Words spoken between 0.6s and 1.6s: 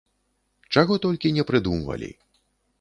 Чаго толькі не